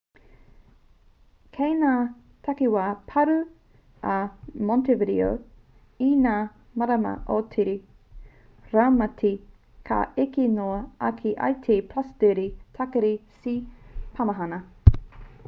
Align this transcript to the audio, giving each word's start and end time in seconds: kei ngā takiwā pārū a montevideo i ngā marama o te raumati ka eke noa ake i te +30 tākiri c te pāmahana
kei 1.55 1.73
ngā 1.81 1.89
takiwā 2.47 2.85
pārū 3.11 3.33
a 4.13 4.13
montevideo 4.69 5.27
i 6.05 6.07
ngā 6.23 6.33
marama 6.83 7.11
o 7.35 7.37
te 7.55 7.65
raumati 8.73 9.31
ka 9.91 9.99
eke 10.25 10.45
noa 10.55 10.79
ake 11.11 11.35
i 11.51 11.59
te 11.67 11.75
+30 11.93 12.49
tākiri 12.79 13.13
c 13.35 13.37
te 13.45 13.55
pāmahana 14.17 14.59